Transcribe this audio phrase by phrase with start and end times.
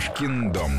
[0.00, 0.70] Кошкин дом.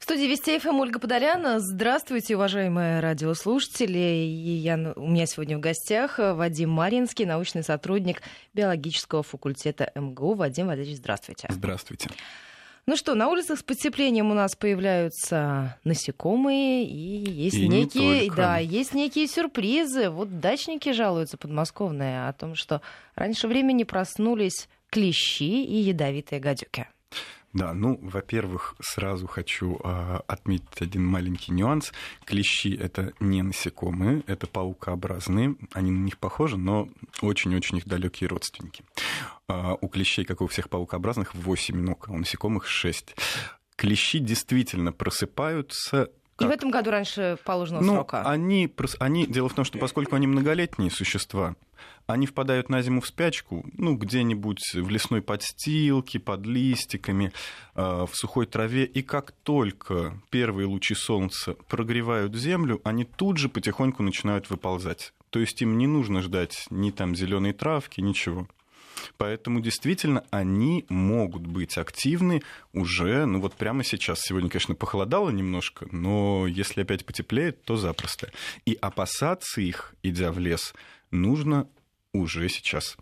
[0.00, 1.60] В студии Вести ФМ Ольга Подоляна.
[1.60, 3.96] Здравствуйте, уважаемые радиослушатели.
[3.96, 8.22] И я, у меня сегодня в гостях Вадим Маринский, научный сотрудник
[8.54, 10.34] биологического факультета МГУ.
[10.34, 11.46] Вадим Владимирович, здравствуйте.
[11.48, 12.10] Здравствуйте.
[12.86, 18.22] Ну что, на улицах с потеплением у нас появляются насекомые, и есть И не некие,
[18.22, 18.36] только.
[18.36, 20.10] да, есть некие сюрпризы.
[20.10, 22.80] Вот дачники жалуются подмосковные о том, что
[23.14, 26.86] раньше времени проснулись клещи и ядовитые гадюки.
[27.54, 31.92] Да, ну, во-первых, сразу хочу а, отметить один маленький нюанс.
[32.26, 35.56] Клещи— это не насекомые, это паукообразные.
[35.72, 36.88] Они на них похожи, но
[37.22, 38.84] очень-очень их далекие родственники.
[39.48, 43.16] А, у клещей, как и у всех паукообразных, 8 ног, а у насекомых 6.
[43.76, 48.22] Клещи действительно просыпаются И в как- этом году раньше положенного Ну, срока.
[48.28, 51.56] они, они, дело в том, что поскольку они многолетние существа,
[52.08, 57.32] они впадают на зиму в спячку, ну, где-нибудь в лесной подстилке, под листиками,
[57.74, 63.50] э, в сухой траве, и как только первые лучи солнца прогревают землю, они тут же
[63.50, 65.12] потихоньку начинают выползать.
[65.28, 68.48] То есть им не нужно ждать ни там зеленой травки, ничего.
[69.18, 74.20] Поэтому действительно они могут быть активны уже, ну вот прямо сейчас.
[74.22, 78.32] Сегодня, конечно, похолодало немножко, но если опять потеплеет, то запросто.
[78.64, 80.74] И опасаться их, идя в лес,
[81.10, 81.68] нужно
[82.12, 82.96] уже сейчас.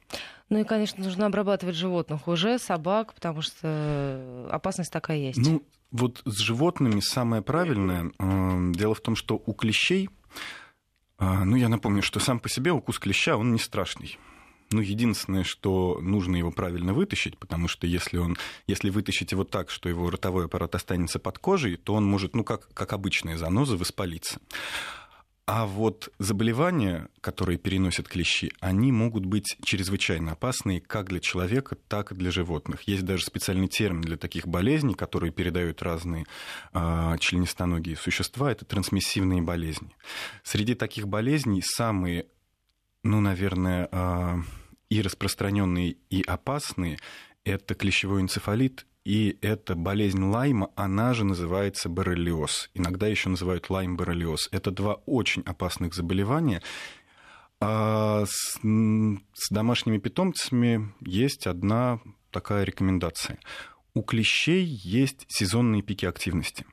[0.49, 5.39] Ну и, конечно, нужно обрабатывать животных уже, собак, потому что опасность такая есть.
[5.39, 8.13] Ну, вот с животными самое правильное.
[8.19, 10.09] э, Дело в том, что у клещей,
[11.19, 14.19] э, ну, я напомню, что сам по себе укус клеща, он не страшный.
[14.71, 19.71] Ну, единственное, что нужно его правильно вытащить, потому что если, он, если вытащить его так,
[19.71, 23.77] что его ротовой аппарат останется под кожей, то он может, ну, как, как обычная заноза,
[23.77, 24.41] воспалиться.
[25.47, 32.11] А вот заболевания, которые переносят клещи, они могут быть чрезвычайно опасные как для человека, так
[32.11, 32.83] и для животных.
[32.83, 36.27] Есть даже специальный термин для таких болезней, которые передают разные
[36.73, 38.51] э, членистоногие существа.
[38.51, 39.95] Это трансмиссивные болезни.
[40.43, 42.27] Среди таких болезней самые,
[43.05, 44.37] ну, наверное, э,
[44.91, 46.99] и распространенные, и опасные
[47.45, 52.71] это клещевой энцефалит и это болезнь Лайма, она же называется боррелиоз.
[52.75, 54.49] Иногда еще называют лайм-боррелиоз.
[54.51, 56.61] Это два очень опасных заболевания.
[57.61, 62.01] А с, с домашними питомцами есть одна
[62.33, 63.39] такая рекомендация.
[63.95, 66.67] У клещей есть сезонные пики активности.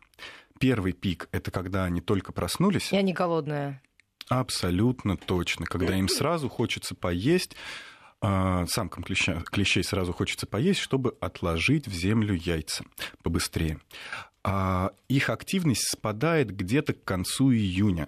[0.60, 2.92] Первый пик– это когда они только проснулись.
[2.92, 3.80] Я не голодная.
[4.28, 5.68] Абсолютно точно.
[5.68, 7.56] Когда им сразу хочется поесть,
[8.24, 12.86] самкам клеща, клещей сразу хочется поесть, чтобы отложить в землю яйца
[13.22, 13.80] побыстрее.
[14.44, 18.08] А их активность спадает где-то к концу июня.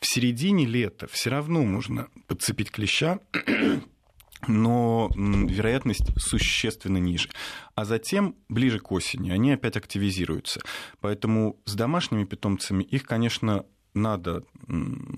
[0.00, 3.20] В середине лета все равно можно подцепить клеща,
[4.48, 7.28] но вероятность существенно ниже.
[7.74, 10.60] А затем, ближе к осени, они опять активизируются.
[11.00, 13.66] Поэтому с домашними питомцами их, конечно,
[13.96, 14.44] надо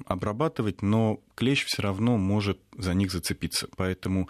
[0.06, 3.68] обрабатывать, но клещ все равно может за них зацепиться.
[3.76, 4.28] Поэтому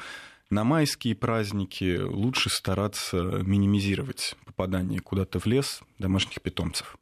[0.51, 6.97] на майские праздники лучше стараться минимизировать попадание куда-то в лес домашних питомцев.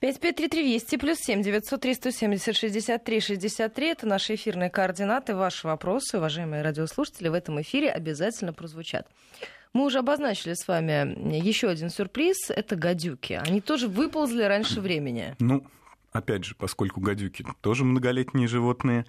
[0.00, 5.34] 553320 плюс 7 903 170 63 63 это наши эфирные координаты.
[5.34, 9.08] Ваши вопросы, уважаемые радиослушатели, в этом эфире обязательно прозвучат.
[9.72, 12.50] Мы уже обозначили с вами еще один сюрприз.
[12.50, 13.40] Это гадюки.
[13.44, 15.34] Они тоже выползли раньше времени.
[15.40, 15.64] Ну,
[16.14, 19.04] опять же, поскольку гадюки тоже многолетние животные,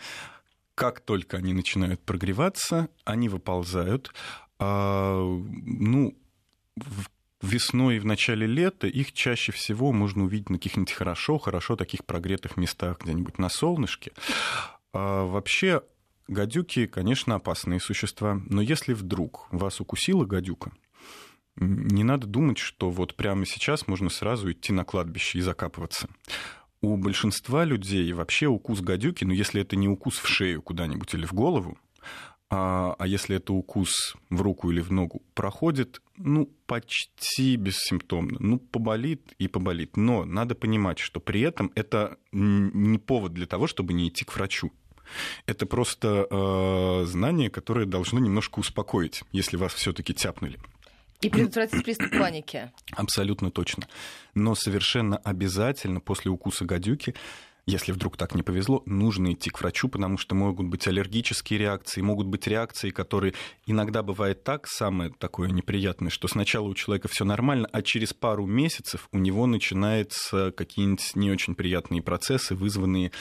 [0.73, 4.11] как только они начинают прогреваться, они выползают.
[4.59, 6.17] А, ну,
[7.41, 12.03] весной и в начале лета их чаще всего можно увидеть на каких-нибудь хорошо, хорошо таких
[12.03, 14.11] прогретых местах, где-нибудь на солнышке.
[14.91, 15.83] А вообще,
[16.27, 20.71] гадюки, конечно, опасные существа, но если вдруг вас укусила гадюка,
[21.55, 26.09] не надо думать, что вот прямо сейчас можно сразу идти на кладбище и закапываться.
[26.81, 31.25] У большинства людей вообще укус гадюки, ну если это не укус в шею куда-нибудь или
[31.25, 31.77] в голову,
[32.49, 38.37] а, а если это укус в руку или в ногу, проходит, ну, почти бессимптомно.
[38.39, 39.97] Ну, поболит и поболит.
[39.97, 44.35] Но надо понимать, что при этом это не повод для того, чтобы не идти к
[44.35, 44.71] врачу.
[45.45, 50.59] Это просто э, знание, которое должно немножко успокоить, если вас все-таки тяпнули.
[51.25, 52.71] И предотвратить приступ паники.
[52.91, 53.87] Абсолютно точно.
[54.35, 57.15] Но совершенно обязательно после укуса гадюки,
[57.65, 62.01] если вдруг так не повезло, нужно идти к врачу, потому что могут быть аллергические реакции,
[62.01, 63.33] могут быть реакции, которые
[63.65, 68.45] иногда бывает так, самое такое неприятное, что сначала у человека все нормально, а через пару
[68.45, 73.11] месяцев у него начинаются какие-нибудь не очень приятные процессы, вызванные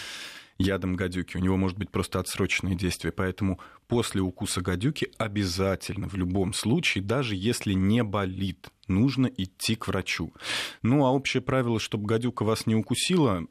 [0.59, 1.37] ядом гадюки.
[1.37, 3.13] У него может быть просто отсроченное действие.
[3.13, 9.89] Поэтому после укуса гадюки обязательно, в любом случае, даже если не болит, нужно идти к
[9.89, 10.33] врачу.
[10.83, 13.45] Ну, а общее правило, чтобы гадюка вас не укусила,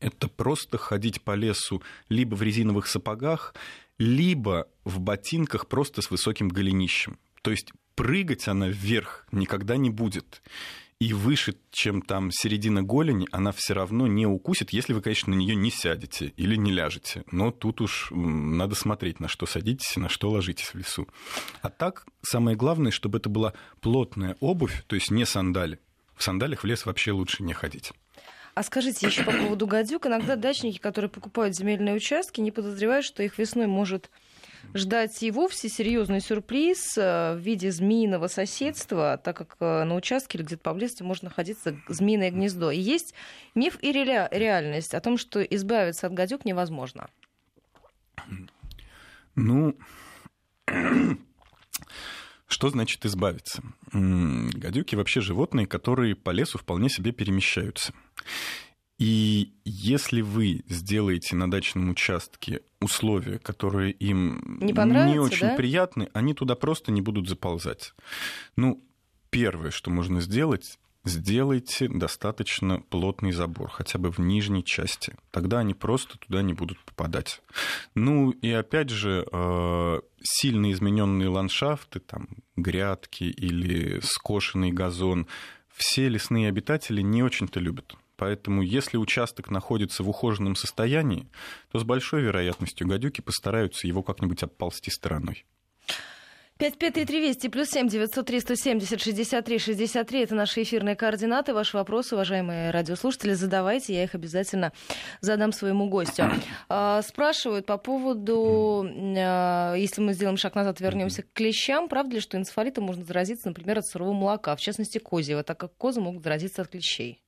[0.00, 3.54] это просто ходить по лесу либо в резиновых сапогах,
[3.98, 7.18] либо в ботинках просто с высоким голенищем.
[7.42, 10.42] То есть прыгать она вверх никогда не будет.
[11.02, 15.36] И выше, чем там середина голени, она все равно не укусит, если вы, конечно, на
[15.36, 17.24] нее не сядете или не ляжете.
[17.32, 21.08] Но тут уж надо смотреть, на что садитесь и на что ложитесь в лесу.
[21.60, 25.80] А так, самое главное, чтобы это была плотная обувь, то есть не сандали.
[26.14, 27.90] В сандалях в лес вообще лучше не ходить.
[28.54, 30.06] А скажите еще по поводу гадюк.
[30.06, 34.08] Иногда дачники, которые покупают земельные участки, не подозревают, что их весной может
[34.74, 40.38] ждать и вовсе серьезный сюрприз э, в виде змеиного соседства, так как э, на участке
[40.38, 42.70] или где-то поблизости может находиться змеиное гнездо.
[42.70, 43.14] И есть
[43.54, 47.08] миф и реальность о том, что избавиться от гадюк невозможно.
[49.34, 49.76] Ну,
[52.46, 53.62] что значит избавиться?
[53.92, 57.92] Гадюки вообще животные, которые по лесу вполне себе перемещаются.
[58.98, 65.56] И если вы сделаете на дачном участке условия, которые им не, не очень да?
[65.56, 67.94] приятны, они туда просто не будут заползать.
[68.56, 68.84] Ну,
[69.30, 75.14] первое, что можно сделать, сделайте достаточно плотный забор, хотя бы в нижней части.
[75.30, 77.42] Тогда они просто туда не будут попадать.
[77.94, 85.26] Ну и опять же, э, сильно измененные ландшафты, там грядки или скошенный газон,
[85.74, 87.96] все лесные обитатели не очень-то любят.
[88.22, 91.26] Поэтому если участок находится в ухоженном состоянии,
[91.72, 95.44] то с большой вероятностью гадюки постараются его как-нибудь обползти стороной.
[96.58, 101.52] 553320 плюс 7 903 170 63 63 это наши эфирные координаты.
[101.52, 104.72] Ваши вопросы, уважаемые радиослушатели, задавайте, я их обязательно
[105.20, 106.30] задам своему гостю.
[106.68, 112.20] А, спрашивают по поводу, а, если мы сделаем шаг назад, вернемся к клещам, правда ли,
[112.20, 116.22] что энцефалитом можно заразиться, например, от сырого молока, в частности козьего, так как козы могут
[116.22, 117.21] заразиться от клещей?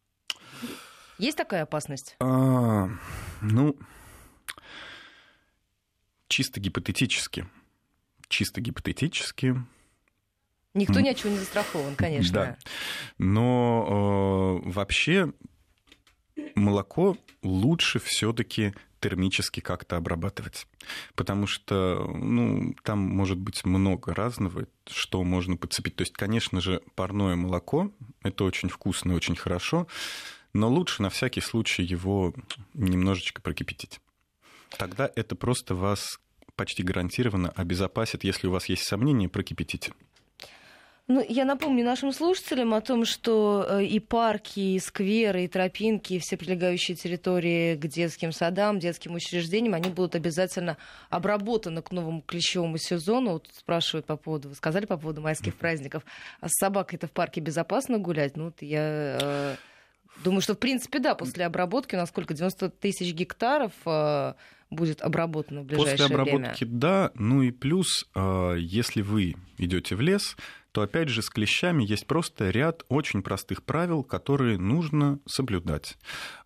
[1.19, 2.17] Есть такая опасность?
[2.21, 2.89] А,
[3.41, 3.77] ну,
[6.29, 7.47] чисто гипотетически.
[8.29, 9.57] Чисто гипотетически.
[10.75, 12.33] Никто ни от чего не застрахован, конечно.
[12.33, 12.57] Да.
[13.19, 15.33] Но э, вообще
[16.57, 20.67] молоко лучше все-таки термически как-то обрабатывать.
[21.15, 25.95] Потому что ну, там может быть много разного, что можно подцепить.
[25.95, 29.87] То есть, конечно же, парное молоко это очень вкусно и очень хорошо
[30.55, 32.33] но лучше на всякий случай его
[32.73, 34.01] немножечко прокипятить.
[34.79, 36.19] Тогда это просто вас
[36.57, 39.93] почти гарантированно обезопасит, если у вас есть сомнения, прокипятите.
[41.07, 46.15] Ну, я напомню нашим слушателям о том, что э, и парки, и скверы, и тропинки,
[46.15, 50.79] и все прилегающие территории к детским садам, детским учреждениям, они будут обязательно
[51.11, 53.33] обработаны к новому клещевому сезону.
[53.33, 56.05] Вот спрашивают по поводу, вы сказали по поводу майских праздников,
[56.41, 58.39] а с собакой-то в парке безопасно гулять?
[58.39, 59.57] Ну, вот я э,
[60.23, 64.35] Думаю, что в принципе, да, после обработки, насколько 90 тысяч гектаров э,
[64.71, 66.19] будет обработано в ближайшее время.
[66.19, 66.79] После обработки, время.
[66.79, 67.11] да.
[67.15, 70.37] Ну и плюс, э, если вы идете в лес,
[70.73, 75.97] то опять же с клещами есть просто ряд очень простых правил, которые нужно соблюдать.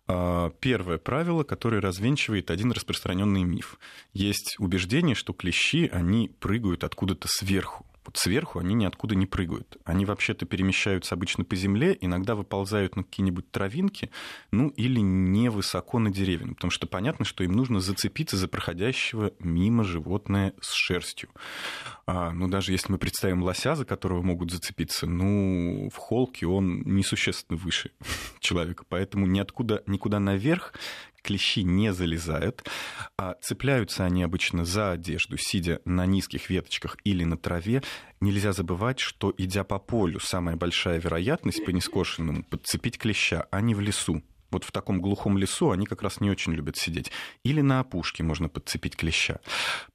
[0.07, 3.79] Э, первое правило, которое развенчивает один распространенный миф.
[4.13, 7.85] Есть убеждение, что клещи, они прыгают откуда-то сверху.
[8.09, 9.77] Вот сверху они ниоткуда не прыгают.
[9.85, 14.09] Они вообще-то перемещаются обычно по земле, иногда выползают на какие-нибудь травинки,
[14.49, 16.47] ну или невысоко на деревья.
[16.55, 21.29] Потому что понятно, что им нужно зацепиться за проходящего мимо животное с шерстью.
[22.07, 26.81] А, ну даже если мы представим лося, за которого могут зацепиться, ну в холке он
[26.81, 27.91] несущественно выше
[28.39, 30.73] человека, поэтому ниоткуда, никуда наверх
[31.21, 32.67] клещи не залезают,
[33.17, 37.83] а цепляются они обычно за одежду, сидя на низких веточках или на траве.
[38.21, 43.75] Нельзя забывать, что, идя по полю, самая большая вероятность по нескошенному подцепить клеща, а не
[43.75, 44.21] в лесу.
[44.51, 47.11] Вот в таком глухом лесу они как раз не очень любят сидеть.
[47.43, 49.39] Или на опушке можно подцепить клеща.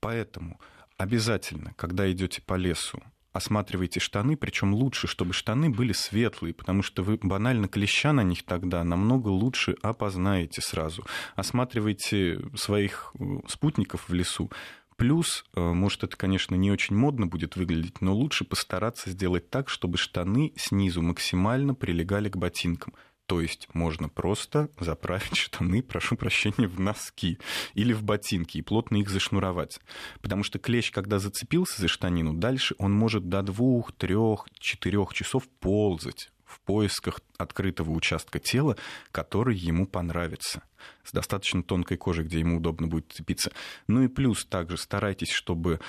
[0.00, 0.60] Поэтому
[0.96, 3.02] обязательно, когда идете по лесу,
[3.34, 8.44] осматривайте штаны, причем лучше, чтобы штаны были светлые, потому что вы банально клеща на них
[8.44, 11.04] тогда намного лучше опознаете сразу.
[11.34, 14.50] Осматривайте своих э, спутников в лесу.
[14.96, 19.68] Плюс, э, может, это, конечно, не очень модно будет выглядеть, но лучше постараться сделать так,
[19.68, 22.94] чтобы штаны снизу максимально прилегали к ботинкам.
[23.26, 27.38] То есть можно просто заправить штаны, прошу прощения, в носки
[27.74, 29.80] или в ботинки и плотно их зашнуровать.
[30.20, 35.48] Потому что клещ, когда зацепился за штанину, дальше он может до двух, трех, четырех часов
[35.60, 38.76] ползать в поисках открытого участка тела,
[39.10, 40.62] который ему понравится,
[41.02, 43.50] с достаточно тонкой кожей, где ему удобно будет цепиться.
[43.88, 45.80] Ну и плюс также старайтесь, чтобы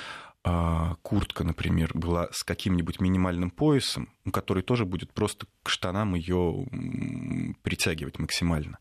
[1.01, 6.67] куртка, например, была с каким-нибудь минимальным поясом, который тоже будет просто к штанам ее
[7.63, 8.77] притягивать максимально.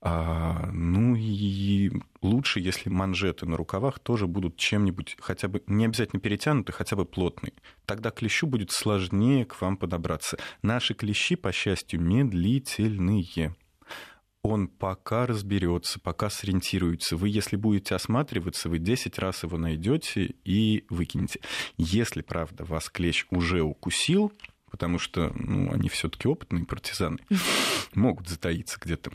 [0.00, 6.20] А, ну и лучше, если манжеты на рукавах тоже будут чем-нибудь хотя бы не обязательно
[6.20, 7.52] перетянуты, хотя бы плотные.
[7.84, 10.38] Тогда клещу будет сложнее к вам подобраться.
[10.62, 13.54] Наши клещи, по счастью, медлительные
[14.46, 17.16] он пока разберется, пока сориентируется.
[17.16, 21.40] Вы, если будете осматриваться, вы 10 раз его найдете и выкинете.
[21.76, 24.32] Если, правда, вас клещ уже укусил,
[24.70, 27.18] потому что ну, они все-таки опытные партизаны,
[27.94, 29.12] могут затаиться где-то,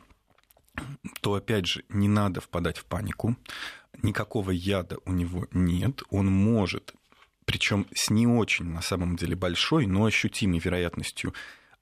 [1.21, 3.35] то, опять же, не надо впадать в панику.
[4.01, 6.01] Никакого яда у него нет.
[6.09, 6.93] Он может,
[7.45, 11.33] причем с не очень, на самом деле, большой, но ощутимой вероятностью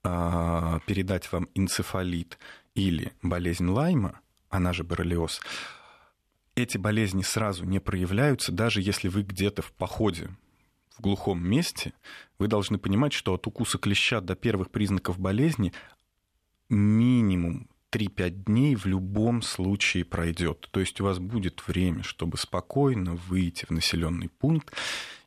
[0.02, 2.38] а, передать вам энцефалит,
[2.74, 5.40] или болезнь Лайма, она же боррелиоз,
[6.54, 10.30] эти болезни сразу не проявляются, даже если вы где-то в походе
[10.90, 11.94] в глухом месте,
[12.38, 15.72] вы должны понимать, что от укуса клеща до первых признаков болезни
[16.68, 20.68] минимум 3-5 дней в любом случае пройдет.
[20.70, 24.72] То есть у вас будет время, чтобы спокойно выйти в населенный пункт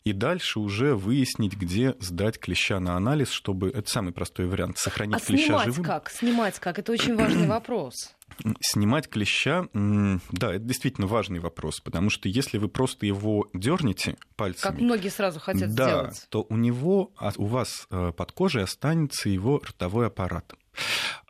[0.04, 3.70] и дальше уже выяснить, где сдать клеща на анализ, чтобы...
[3.70, 4.78] Это самый простой вариант.
[4.78, 5.84] Сохранить а клеща снимать живым.
[5.86, 6.10] как?
[6.10, 6.80] Снимать как?
[6.80, 8.14] Это очень важный вопрос.
[8.62, 14.72] Снимать клеща, да, это действительно важный вопрос, потому что если вы просто его дернете пальцами,
[14.72, 18.64] как многие сразу хотят да, сделать, то у него, а, у вас э, под кожей
[18.64, 20.54] останется его ротовой аппарат.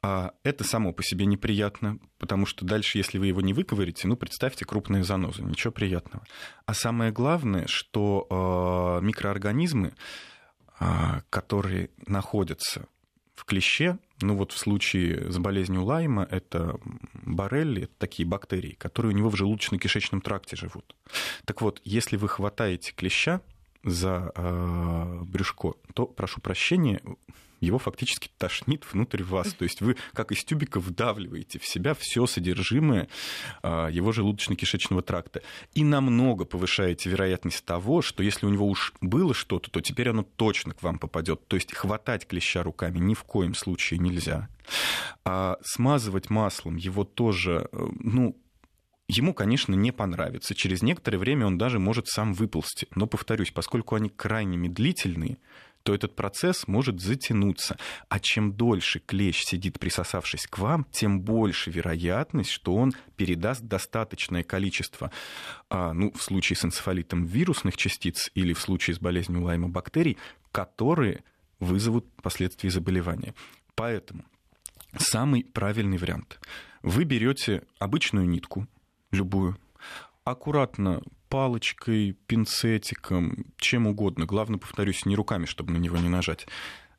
[0.01, 4.15] А это само по себе неприятно, потому что дальше, если вы его не выковырите, ну,
[4.15, 6.25] представьте крупные занозы, ничего приятного.
[6.65, 8.27] А самое главное, что
[9.01, 9.93] э, микроорганизмы,
[10.79, 10.85] э,
[11.29, 12.87] которые находятся
[13.35, 16.79] в клеще, ну вот в случае с болезнью Лайма это
[17.13, 20.95] боррелли, это такие бактерии, которые у него в желудочно-кишечном тракте живут.
[21.45, 23.41] Так вот, если вы хватаете клеща
[23.83, 27.01] за э, брюшко, то, прошу прощения,
[27.63, 29.53] его фактически тошнит внутрь вас.
[29.53, 33.07] То есть вы, как из тюбика, вдавливаете в себя все содержимое
[33.61, 35.41] а, его желудочно-кишечного тракта.
[35.73, 40.23] И намного повышаете вероятность того, что если у него уж было что-то, то теперь оно
[40.23, 41.47] точно к вам попадет.
[41.47, 44.49] То есть хватать клеща руками ни в коем случае нельзя.
[45.25, 48.37] А смазывать маслом его тоже, э, ну,
[49.09, 50.55] Ему, конечно, не понравится.
[50.55, 52.87] Через некоторое время он даже может сам выползти.
[52.95, 55.37] Но, повторюсь, поскольку они крайне медлительные,
[55.83, 57.77] то этот процесс может затянуться.
[58.09, 64.43] А чем дольше клещ сидит, присосавшись к вам, тем больше вероятность, что он передаст достаточное
[64.43, 65.11] количество,
[65.69, 70.17] а, ну, в случае с энцефалитом вирусных частиц или в случае с болезнью Лайма бактерий,
[70.51, 71.23] которые
[71.59, 73.33] вызовут последствия заболевания.
[73.75, 74.25] Поэтому
[74.97, 76.39] самый правильный вариант.
[76.81, 78.67] Вы берете обычную нитку,
[79.11, 79.57] любую,
[80.23, 84.25] аккуратно палочкой, пинцетиком, чем угодно.
[84.25, 86.47] Главное, повторюсь, не руками, чтобы на него не нажать.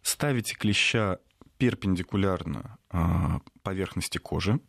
[0.03, 1.19] Ставите клеща
[1.57, 4.61] перпендикулярно а, поверхности кожи.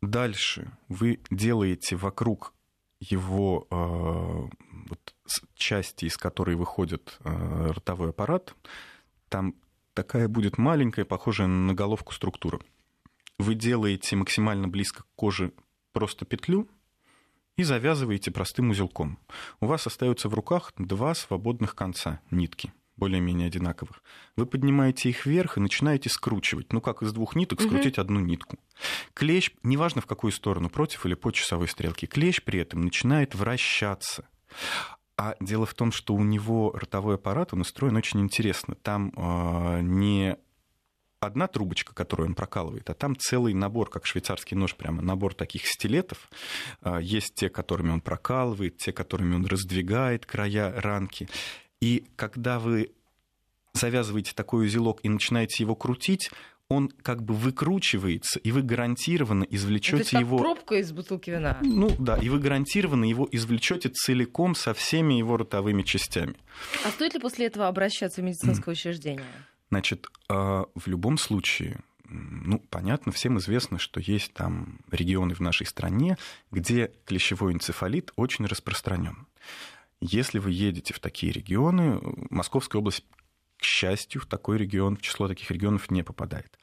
[0.00, 2.54] Дальше вы делаете вокруг
[3.00, 4.48] его а,
[4.88, 5.14] вот,
[5.54, 8.54] части, из которой выходит а, ротовой аппарат,
[9.28, 9.54] там
[9.94, 12.60] такая будет маленькая, похожая на головку структура.
[13.38, 15.52] Вы делаете максимально близко к коже
[15.92, 16.68] просто петлю,
[17.58, 19.18] и завязываете простым узелком.
[19.60, 24.02] У вас остается в руках два свободных конца нитки более-менее одинаковых.
[24.36, 26.72] Вы поднимаете их вверх и начинаете скручивать.
[26.72, 28.02] Ну, как из двух ниток скрутить угу.
[28.02, 28.58] одну нитку.
[29.14, 34.28] Клещ, неважно в какую сторону, против или по часовой стрелке, клещ при этом начинает вращаться.
[35.16, 38.74] А дело в том, что у него ротовой аппарат, он устроен очень интересно.
[38.74, 40.36] Там э, не
[41.20, 45.66] одна трубочка, которую он прокалывает, а там целый набор, как швейцарский нож, прямо набор таких
[45.66, 46.30] стилетов.
[46.82, 51.28] А, есть те, которыми он прокалывает, те, которыми он раздвигает края ранки.
[51.80, 52.92] И когда вы
[53.72, 56.30] завязываете такой узелок и начинаете его крутить,
[56.68, 60.38] он как бы выкручивается, и вы гарантированно извлечете ну, его.
[60.38, 61.58] Пробка из бутылки вина.
[61.62, 66.34] Ну да, и вы гарантированно его извлечете целиком со всеми его ротовыми частями.
[66.84, 69.24] А стоит ли после этого обращаться в медицинское учреждение?
[69.70, 75.66] Значит, а, в любом случае, ну, понятно, всем известно, что есть там регионы в нашей
[75.66, 76.16] стране,
[76.50, 79.26] где клещевой энцефалит очень распространен.
[80.00, 83.04] Если вы едете в такие регионы, Московская область,
[83.58, 86.58] к счастью, в такой регион, в число таких регионов не попадает.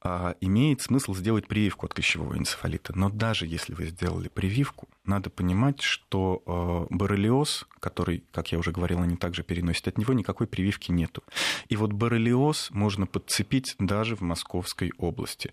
[0.00, 2.96] А, имеет смысл сделать прививку от клещевого энцефалита.
[2.96, 8.70] Но даже если вы сделали прививку, надо понимать, что а, боррелиоз, который, как я уже
[8.70, 11.22] говорил, они также переносят, от него никакой прививки нету.
[11.68, 15.50] И вот боррелиоз можно подцепить даже в Московской области.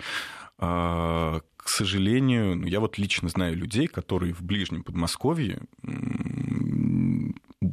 [0.57, 5.63] А, к сожалению, ну, я вот лично знаю людей, которые в ближнем Подмосковье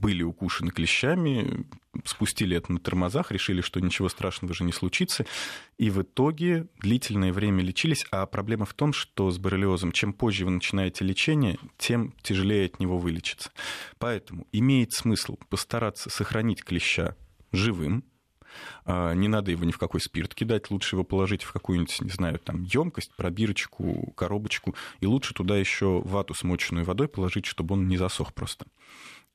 [0.03, 1.65] были укушены клещами,
[2.05, 5.25] спустили это на тормозах, решили, что ничего страшного же не случится,
[5.79, 8.05] и в итоге длительное время лечились.
[8.11, 12.81] А проблема в том, что с боррелиозом, чем позже вы начинаете лечение, тем тяжелее от
[12.81, 13.53] него вылечиться.
[13.99, 17.17] Поэтому имеет смысл постараться сохранить клеща
[17.53, 18.05] живым,
[18.85, 22.11] а, не надо его ни в какой спирт кидать, лучше его положить в какую-нибудь, не
[22.11, 27.89] знаю, там, емкость, пробирочку, коробочку, и лучше туда еще вату, смоченную водой положить, чтобы он
[27.89, 28.67] не засох просто.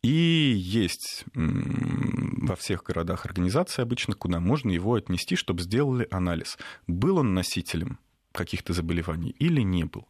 [0.03, 6.57] И есть во всех городах организации обычно, куда можно его отнести, чтобы сделали анализ.
[6.85, 7.99] Был он носителем
[8.31, 10.07] каких-то заболеваний или не был.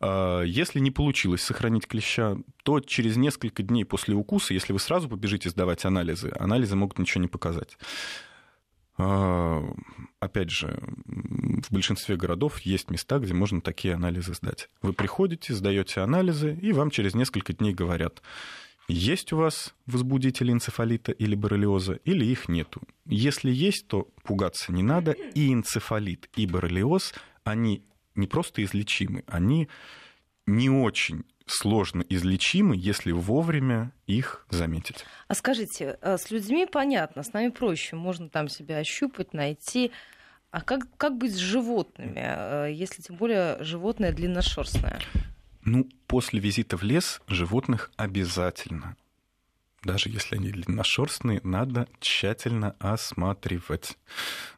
[0.00, 5.08] А, если не получилось сохранить клеща, то через несколько дней после укуса, если вы сразу
[5.08, 7.76] побежите сдавать анализы, анализы могут ничего не показать.
[8.96, 9.62] А,
[10.20, 14.70] опять же, в большинстве городов есть места, где можно такие анализы сдать.
[14.80, 18.22] Вы приходите, сдаете анализы, и вам через несколько дней говорят,
[18.88, 22.82] есть у вас возбудители энцефалита или боррелиоза, или их нету.
[23.06, 25.12] Если есть, то пугаться не надо.
[25.12, 27.14] И энцефалит, и боррелиоз,
[27.44, 27.82] они
[28.14, 29.68] не просто излечимы, они
[30.46, 35.04] не очень сложно излечимы, если вовремя их заметить.
[35.28, 39.92] А скажите, э, с людьми понятно, с нами проще, можно там себя ощупать, найти.
[40.50, 45.00] А как, как быть с животными, э, если тем более животное длинношерстное?
[45.64, 48.96] Ну, после визита в лес животных обязательно,
[49.82, 53.96] даже если они длинношерстные, надо тщательно осматривать.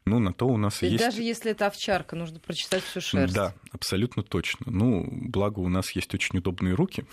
[0.05, 1.05] Ну, на то у нас Ведь есть...
[1.05, 3.35] даже если это овчарка, нужно прочитать всю шерсть.
[3.35, 4.67] Да, абсолютно точно.
[4.71, 7.05] Ну, благо у нас есть очень удобные руки.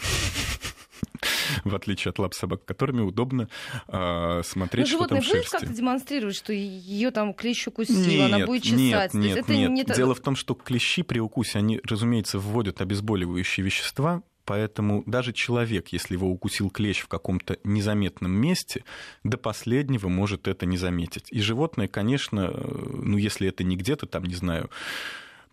[1.63, 3.49] в отличие от лап собак, которыми удобно
[3.87, 5.37] э, смотреть, Но что там в шерсти.
[5.37, 9.13] будет как-то демонстрировать, что ее там клещ укусил, нет, она будет чесать?
[9.13, 9.69] Нет, нет, это нет.
[9.71, 9.95] Не...
[9.95, 15.89] Дело в том, что клещи при укусе, они, разумеется, вводят обезболивающие вещества, Поэтому даже человек,
[15.89, 18.83] если его укусил клещ в каком-то незаметном месте,
[19.23, 21.27] до последнего может это не заметить.
[21.31, 24.69] И животное, конечно, э, ну если это не где-то там, не знаю,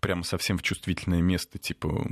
[0.01, 2.05] прямо совсем в чувствительное место, типа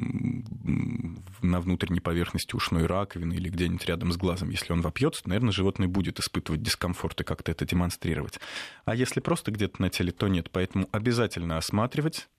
[1.41, 5.88] на внутренней поверхности ушной раковины или где-нибудь рядом с глазом, если он вопьется, наверное, животное
[5.88, 8.39] будет испытывать дискомфорт и как-то это демонстрировать.
[8.86, 10.49] А если просто где-то на теле, то нет.
[10.52, 12.30] Поэтому обязательно осматривать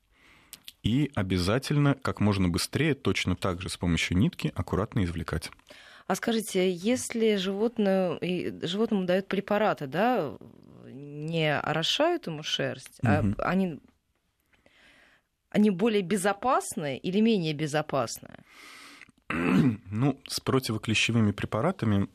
[0.82, 5.50] и обязательно как можно быстрее, точно так же с помощью нитки, аккуратно извлекать.
[6.06, 8.18] А скажите, если животное,
[8.62, 10.36] животному дают препараты, да,
[10.86, 13.10] не орошают ему шерсть, угу.
[13.10, 13.80] а они
[15.50, 18.30] они более безопасны или менее безопасны?
[19.92, 22.08] Ну, с противоклещевыми препаратами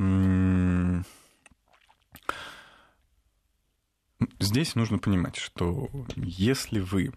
[4.40, 7.12] здесь нужно понимать, что если вы,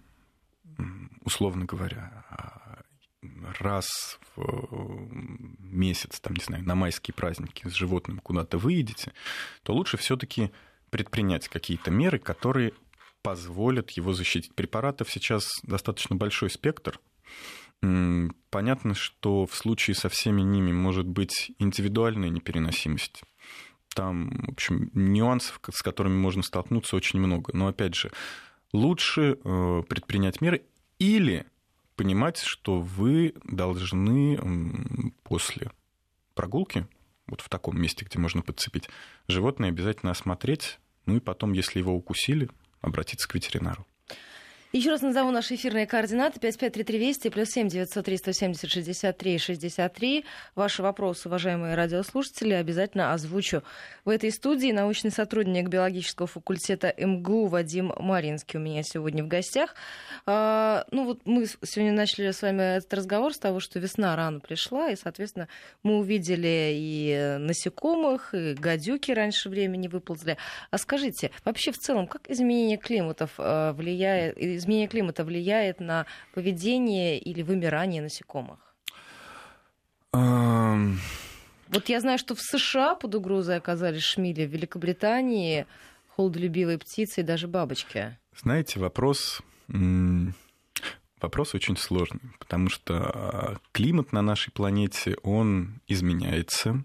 [1.25, 2.25] условно говоря,
[3.59, 5.09] раз в
[5.61, 9.13] месяц, там, не знаю, на майские праздники с животным куда-то выедете,
[9.63, 10.51] то лучше все-таки
[10.91, 12.73] предпринять какие-то меры, которые
[13.29, 14.55] позволят его защитить.
[14.55, 16.99] Препаратов сейчас достаточно большой спектр.
[17.83, 23.21] Понятно, что в случае со всеми ними может быть индивидуальная непереносимость.
[23.95, 27.55] Там, в общем, нюансов, с которыми можно столкнуться, очень много.
[27.55, 28.13] Но, опять же,
[28.73, 30.63] лучше э, предпринять меры
[30.99, 31.45] или
[31.97, 35.71] понимать, что вы должны после
[36.35, 36.87] прогулки,
[37.27, 38.89] вот в таком месте, где можно подцепить,
[39.27, 42.49] животное обязательно осмотреть, ну и потом, если его укусили,
[42.81, 43.88] обратиться к ветеринару.
[44.71, 46.41] Еще раз назову наши эфирные координаты.
[46.41, 50.25] 553320 плюс 7 903 170 63 63.
[50.55, 53.63] Ваши вопросы, уважаемые радиослушатели, обязательно озвучу
[54.05, 54.71] в этой студии.
[54.71, 59.75] Научный сотрудник биологического факультета МГУ Вадим Маринский у меня сегодня в гостях.
[60.27, 64.39] А, ну вот мы сегодня начали с вами этот разговор с того, что весна рано
[64.39, 65.49] пришла, и, соответственно,
[65.83, 70.37] мы увидели и насекомых, и гадюки раньше времени выползли.
[70.71, 77.19] А скажите, вообще в целом, как изменение климатов а, влияет изменение климата влияет на поведение
[77.19, 78.59] или вымирание насекомых?
[80.13, 85.67] Вот я знаю, что в США под угрозой оказались шмели, в Великобритании
[86.17, 88.17] холодолюбивые птицы и даже бабочки.
[88.35, 89.43] Знаете, вопрос,
[91.21, 96.85] вопрос очень сложный, потому что климат на нашей планете, он изменяется,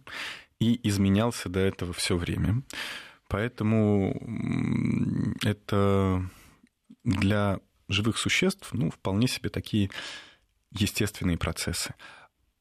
[0.60, 2.62] и изменялся до этого все время.
[3.30, 4.14] Поэтому
[5.44, 6.24] это
[7.04, 9.89] для живых существ, ну, вполне себе такие
[10.72, 11.94] естественные процессы.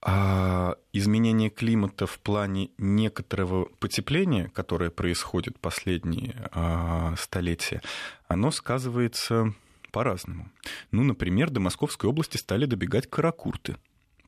[0.04, 7.82] А изменение климата в плане некоторого потепления, которое происходит последние а, столетия,
[8.26, 9.54] оно сказывается
[9.92, 10.50] по-разному.
[10.90, 13.76] Ну, например, до Московской области стали добегать каракурты,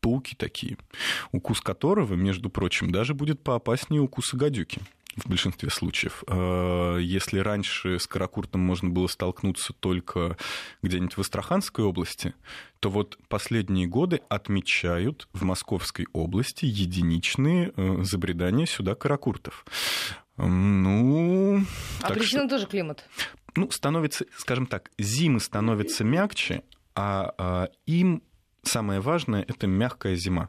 [0.01, 0.77] пауки такие,
[1.33, 4.81] укус которого, между прочим, даже будет поопаснее укуса гадюки
[5.17, 6.25] в большинстве случаев.
[6.27, 10.37] А, если раньше с каракуртом можно было столкнуться только
[10.83, 12.35] где-нибудь в Астраханской области,
[12.81, 19.65] то вот последние годы отмечают в Московской области единичные э, забредания сюда каракуртов.
[20.37, 21.65] Ну,
[22.03, 22.51] а причина что...
[22.51, 23.09] тоже климат?
[23.57, 28.23] Ну, становится, скажем так, зимы становятся мягче, а, а им
[28.63, 30.49] самое важное это мягкая зима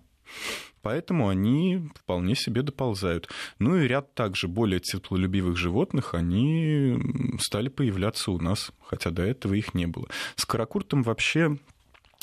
[0.86, 3.28] поэтому они вполне себе доползают.
[3.58, 6.95] Ну и ряд также более теплолюбивых животных, они
[7.39, 10.08] стали появляться у нас, хотя до этого их не было.
[10.36, 11.58] С каракуртом вообще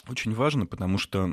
[0.08, 1.24] очень важно, потому что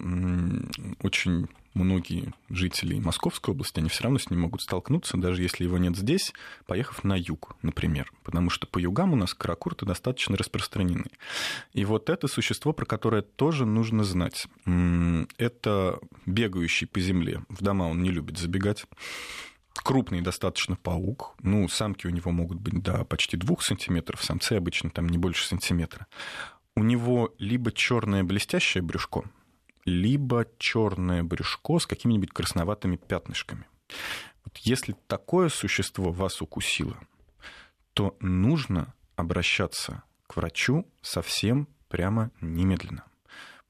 [1.03, 5.77] очень многие жители Московской области, они все равно с ним могут столкнуться, даже если его
[5.77, 6.33] нет здесь,
[6.65, 8.11] поехав на юг, например.
[8.23, 11.05] Потому что по югам у нас каракурты достаточно распространены.
[11.73, 14.47] И вот это существо, про которое тоже нужно знать.
[15.37, 17.43] Это бегающий по земле.
[17.49, 18.85] В дома он не любит забегать
[19.73, 21.35] крупный достаточно паук.
[21.41, 25.45] Ну, самки у него могут быть до почти двух сантиметров, самцы обычно там не больше
[25.47, 26.07] сантиметра
[26.79, 29.23] у него либо черное блестящее брюшко,
[29.85, 33.65] либо черное брюшко с какими-нибудь красноватыми пятнышками.
[34.45, 36.97] Вот если такое существо вас укусило,
[37.93, 43.03] то нужно обращаться к врачу совсем прямо немедленно.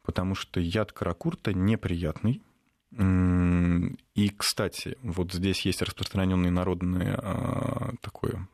[0.03, 2.43] Потому что яд каракурта неприятный.
[2.91, 8.47] И, кстати, вот здесь есть распространенное народное а, такое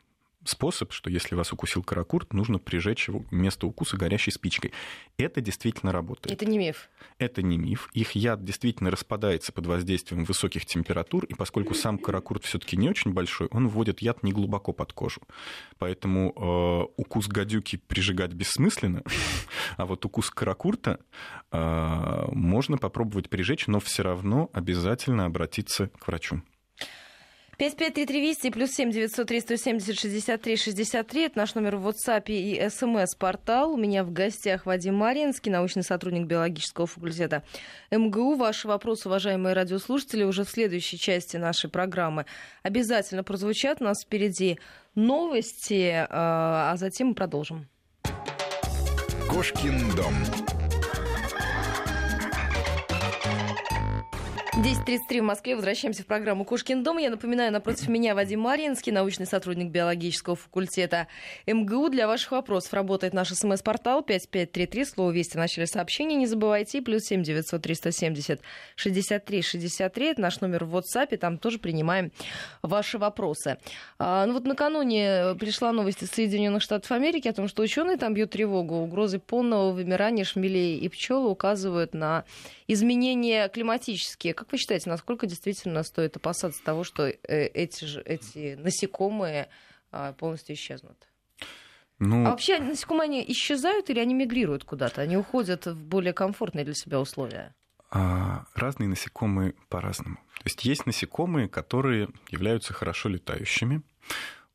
[0.45, 4.73] способ, что если вас укусил каракурт, нужно прижечь его место укуса горящей спичкой.
[5.17, 6.33] Это действительно работает.
[6.33, 6.89] Это не миф.
[7.17, 7.89] Это не миф.
[7.93, 13.11] Их яд действительно распадается под воздействием высоких температур, и поскольку сам каракурт все-таки не очень
[13.13, 15.21] большой, он вводит яд не глубоко под кожу.
[15.77, 19.03] Поэтому э, укус гадюки прижигать бессмысленно,
[19.77, 20.99] а вот укус каракурта
[21.51, 26.41] э, можно попробовать прижечь, но все равно обязательно обратиться к врачу.
[27.57, 31.25] 553320 плюс 7 903 170 63 63.
[31.25, 33.73] Это наш номер в WhatsApp и смс-портал.
[33.73, 37.43] У меня в гостях Вадим Маринский, научный сотрудник биологического факультета
[37.91, 38.35] МГУ.
[38.35, 42.25] Ваши вопросы, уважаемые радиослушатели, уже в следующей части нашей программы
[42.63, 43.81] обязательно прозвучат.
[43.81, 44.59] У нас впереди
[44.95, 47.67] новости, э, а затем мы продолжим.
[49.29, 50.13] Кошкин дом.
[54.57, 55.53] 10.33 в Москве.
[55.53, 56.97] Возвращаемся в программу «Кошкин дом».
[56.97, 61.07] Я напоминаю, напротив меня Вадим Маринский, научный сотрудник биологического факультета
[61.45, 61.89] МГУ.
[61.89, 64.85] Для ваших вопросов работает наш смс-портал 5533.
[64.85, 66.15] Слово «Вести» в начале сообщения.
[66.15, 66.81] Не забывайте.
[66.81, 68.39] Плюс 7 900 370
[68.77, 70.05] 63 63.
[70.11, 71.17] Это наш номер в WhatsApp.
[71.17, 72.13] Там тоже принимаем
[72.61, 73.57] ваши вопросы.
[73.99, 78.13] А, ну вот накануне пришла новость из Соединенных Штатов Америки о том, что ученые там
[78.13, 78.75] бьют тревогу.
[78.75, 82.23] Угрозы полного вымирания шмелей и пчел указывают на
[82.67, 84.33] изменения климатические.
[84.33, 87.15] Как вы считаете, насколько действительно стоит опасаться того, что э,
[87.47, 89.49] эти, же, эти насекомые
[89.91, 90.97] а, полностью исчезнут?
[91.99, 92.25] Ну...
[92.25, 95.01] А вообще насекомые они исчезают или они мигрируют куда-то?
[95.01, 97.55] Они уходят в более комфортные для себя условия?
[97.91, 100.17] А, разные насекомые по-разному.
[100.39, 103.81] То есть есть насекомые, которые являются хорошо летающими.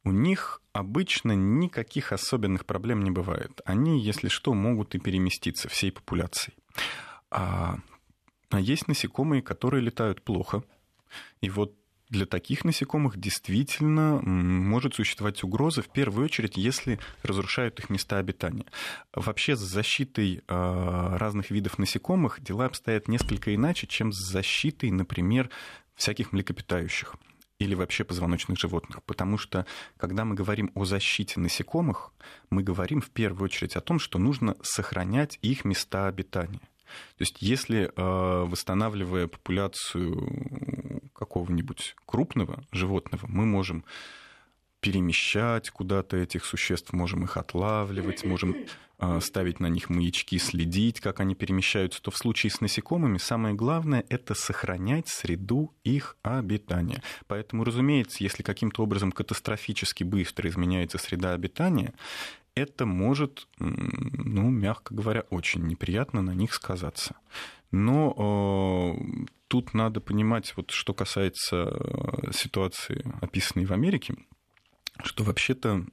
[0.04, 3.60] У них обычно никаких особенных проблем не бывает.
[3.64, 6.56] Они, если что, могут и переместиться всей популяцией.
[7.30, 7.76] А
[8.50, 10.62] а есть насекомые, которые летают плохо.
[11.40, 11.74] И вот
[12.08, 18.66] для таких насекомых действительно может существовать угроза, в первую очередь, если разрушают их места обитания.
[19.14, 25.50] Вообще с защитой а, разных видов насекомых дела обстоят несколько иначе, чем с защитой, например,
[25.94, 27.14] всяких млекопитающих
[27.60, 29.04] или вообще позвоночных животных.
[29.04, 32.12] Потому что, когда мы говорим о защите насекомых,
[32.48, 36.60] мы говорим в первую очередь о том, что нужно сохранять их места обитания.
[37.16, 43.84] То есть если э, восстанавливая популяцию какого-нибудь крупного животного, мы можем
[44.80, 48.56] перемещать куда-то этих существ, можем их отлавливать, можем
[48.98, 53.54] э, ставить на них маячки, следить, как они перемещаются, то в случае с насекомыми самое
[53.54, 57.02] главное— это сохранять среду их обитания.
[57.26, 61.92] Поэтому, разумеется, если каким-то образом катастрофически быстро изменяется среда обитания,
[62.54, 67.16] это может, ну, мягко говоря, очень неприятно на них сказаться.
[67.70, 74.14] Но э, тут надо понимать, вот что касается э, ситуации, описанной в Америке,
[75.04, 75.84] что вообще-то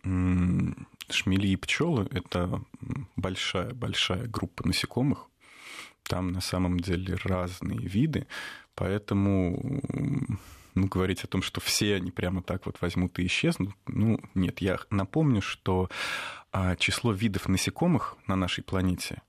[1.09, 2.61] шмели и пчелы это
[3.15, 5.27] большая-большая группа насекомых.
[6.03, 8.27] Там на самом деле разные виды,
[8.75, 9.81] поэтому
[10.77, 14.59] ну, говорить о том, что все они прямо так вот возьмут и исчезнут, ну, нет.
[14.59, 15.89] Я напомню, что
[16.51, 19.21] а, число видов насекомых на нашей планете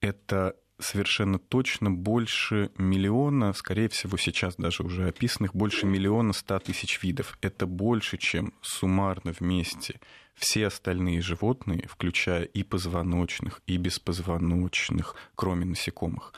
[0.00, 7.02] это совершенно точно больше миллиона, скорее всего, сейчас даже уже описанных, больше миллиона ста тысяч
[7.02, 7.36] видов.
[7.40, 10.00] Это больше, чем суммарно вместе
[10.34, 16.32] все остальные животные, включая и позвоночных, и беспозвоночных, кроме насекомых.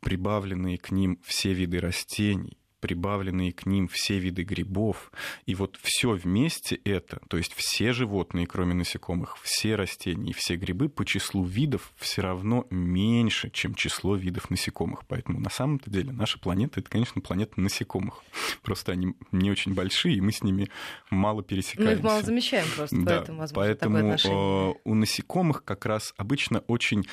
[0.00, 5.12] Прибавленные к ним все виды растений, прибавленные к ним все виды грибов.
[5.46, 10.56] И вот все вместе это, то есть все животные, кроме насекомых, все растения и все
[10.56, 15.06] грибы по числу видов все равно меньше, чем число видов насекомых.
[15.06, 18.22] Поэтому на самом-то деле наша планета это, конечно, планета насекомых.
[18.62, 20.68] Просто они не очень большие, и мы с ними
[21.10, 21.92] мало пересекаемся.
[21.92, 24.74] Мы их мало замечаем просто, да, поэтому, возможно, поэтому такое отношение.
[24.84, 27.06] у насекомых как раз обычно очень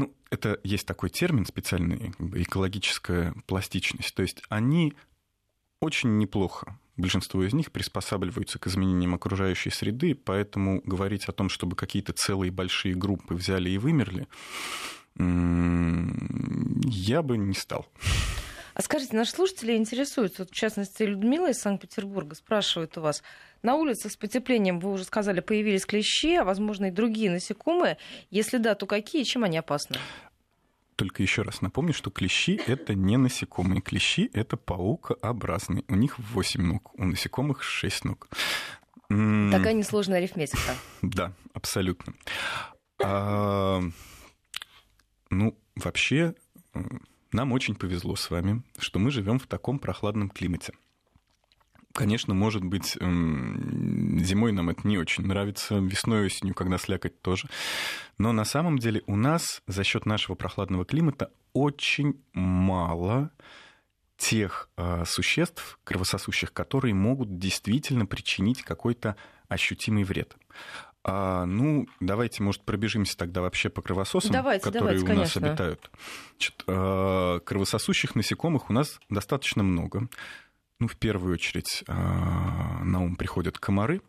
[0.00, 4.14] ну, это есть такой термин специальный, как бы экологическая пластичность.
[4.14, 4.94] То есть они
[5.80, 11.76] очень неплохо, большинство из них приспосабливаются к изменениям окружающей среды, поэтому говорить о том, чтобы
[11.76, 14.26] какие-то целые большие группы взяли и вымерли,
[15.16, 17.86] я бы не стал.
[18.80, 23.22] А скажите, наши слушатели интересуются, вот, в частности, Людмила из Санкт-Петербурга спрашивает у вас,
[23.62, 27.98] на улицах с потеплением, вы уже сказали, появились клещи, а, возможно, и другие насекомые.
[28.30, 29.98] Если да, то какие, чем они опасны?
[30.96, 33.82] Только еще раз напомню, что клещи— это не насекомые.
[33.82, 35.84] Клещи— это паукообразные.
[35.88, 38.28] У них 8 ног, у насекомых 6 ног.
[39.10, 40.74] Такая несложная арифметика.
[41.02, 42.14] Да, абсолютно.
[43.04, 43.82] А,
[45.28, 46.34] ну, вообще,
[47.32, 50.72] нам очень повезло с вами, что мы живем в таком прохладном климате.
[51.92, 57.48] Конечно, может быть, зимой нам это не очень нравится, весной осенью, когда слякоть тоже.
[58.16, 63.32] Но на самом деле у нас за счет нашего прохладного климата очень мало
[64.16, 69.16] тех э, существ кровососущих, которые могут действительно причинить какой-то
[69.48, 70.36] ощутимый вред.
[71.02, 75.48] А, ну, давайте, может, пробежимся тогда вообще по кровососам, давайте, которые давайте, у нас конечно.
[75.48, 75.90] обитают.
[76.32, 80.08] Значит, а, кровососущих насекомых у нас достаточно много.
[80.78, 84.02] Ну, в первую очередь а, на ум приходят комары.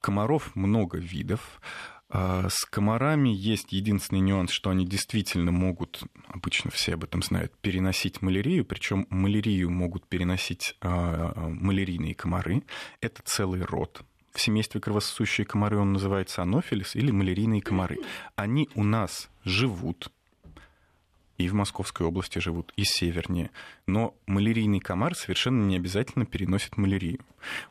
[0.00, 1.60] Комаров много видов.
[2.08, 7.56] А, с комарами есть единственный нюанс, что они действительно могут, обычно все об этом знают,
[7.58, 12.64] переносить малярию, причем малярию могут переносить малярийные комары.
[13.00, 17.98] Это целый род в семействе кровососущие комары он называется анофилис или малярийные комары.
[18.36, 20.10] Они у нас живут,
[21.36, 23.50] и в Московской области живут, и севернее.
[23.86, 27.20] Но малярийный комар совершенно не обязательно переносит малярию.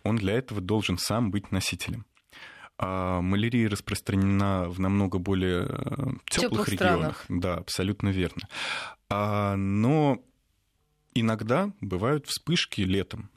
[0.04, 2.06] Он для этого должен сам быть носителем.
[2.78, 7.26] А малярия распространена в намного более э, теплых регионах.
[7.28, 8.48] Да, абсолютно верно.
[9.10, 10.24] А, но
[11.14, 13.30] иногда бывают вспышки летом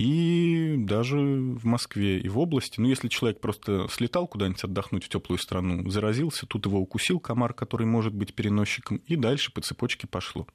[0.00, 2.80] и даже в Москве и в области.
[2.80, 7.52] Ну, если человек просто слетал куда-нибудь отдохнуть в теплую страну, заразился, тут его укусил комар,
[7.52, 10.46] который может быть переносчиком, и дальше по цепочке пошло.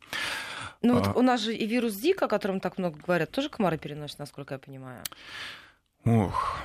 [0.82, 1.00] Ну, а...
[1.04, 4.18] вот у нас же и вирус Зика, о котором так много говорят, тоже комары переносят,
[4.18, 5.04] насколько я понимаю.
[6.06, 6.58] Ох,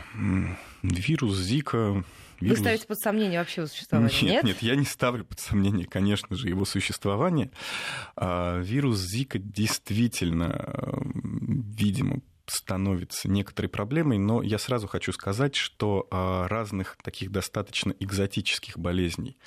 [0.83, 2.03] вирус Зика...
[2.40, 2.57] Вирус...
[2.57, 4.33] Вы ставите под сомнение вообще его существование, нет?
[4.33, 7.51] Нет, нет, я не ставлю под сомнение, конечно же, его существование.
[8.16, 10.75] А, вирус Зика действительно,
[11.12, 18.79] видимо, становится некоторой проблемой, но я сразу хочу сказать, что а, разных таких достаточно экзотических
[18.79, 19.39] болезней,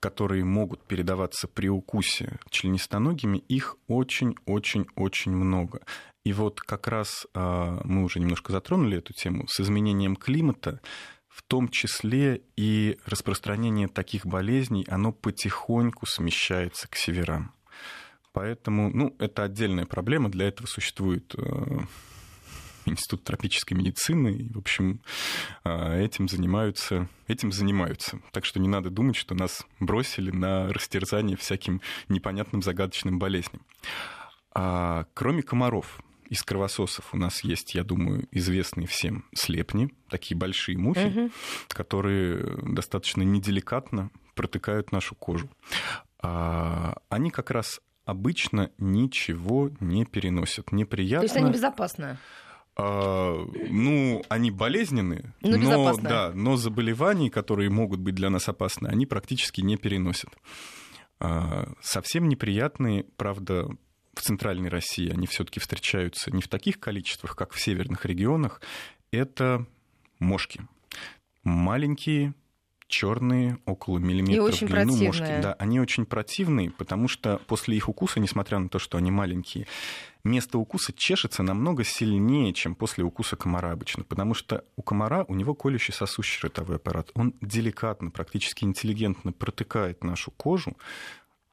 [0.00, 5.82] которые могут передаваться при укусе членистоногими, их очень-очень-очень много.
[6.24, 10.80] И вот как раз а, мы уже немножко затронули эту тему с изменением климата,
[11.28, 17.54] в том числе и распространение таких болезней, оно потихоньку смещается к северам.
[18.32, 21.78] Поэтому, ну, это отдельная проблема, для этого существует э,
[22.86, 24.28] Институт тропической медицины.
[24.28, 25.00] И, в общем,
[25.64, 28.20] а, этим занимаются, этим занимаются.
[28.32, 33.62] Так что не надо думать, что нас бросили на растерзание всяким непонятным загадочным болезням.
[34.52, 40.78] А кроме комаров, из кровососов у нас есть, я думаю, известные всем слепни, такие большие
[40.78, 41.30] мухи, угу.
[41.68, 45.50] которые достаточно неделикатно протыкают нашу кожу.
[46.20, 50.72] А, они как раз обычно ничего не переносят.
[50.72, 51.28] Неприятно.
[51.28, 52.16] То есть они безопасны?
[52.82, 58.88] А, ну, они болезненные, но, но, да, но заболеваний, которые могут быть для нас опасны,
[58.88, 60.30] они практически не переносят.
[61.18, 63.68] А, совсем неприятные, правда,
[64.14, 68.60] в центральной России они все-таки встречаются не в таких количествах, как в северных регионах.
[69.12, 69.66] Это
[70.18, 70.66] мошки.
[71.42, 72.34] Маленькие,
[72.90, 75.06] черные, около миллиметра в длину противные.
[75.06, 75.40] мошки.
[75.42, 79.66] Да, они очень противные, потому что после их укуса, несмотря на то, что они маленькие,
[80.24, 85.34] место укуса чешется намного сильнее, чем после укуса комара обычно, потому что у комара у
[85.34, 87.10] него колющий сосущий ротовой аппарат.
[87.14, 90.76] Он деликатно, практически интеллигентно протыкает нашу кожу,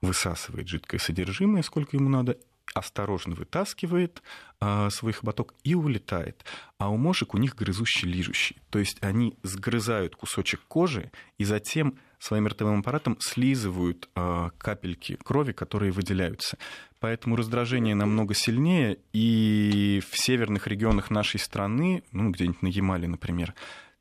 [0.02, 2.38] высасывает жидкое содержимое, сколько ему надо,
[2.78, 4.22] осторожно вытаскивает
[4.60, 6.46] а, свой хоботок и улетает.
[6.78, 8.58] А у мошек у них грызущий лижущий.
[8.70, 15.52] То есть они сгрызают кусочек кожи и затем своим ротовым аппаратом слизывают а, капельки крови,
[15.52, 16.58] которые выделяются.
[17.00, 23.54] Поэтому раздражение намного сильнее, и в северных регионах нашей страны, ну, где-нибудь на Ямале, например,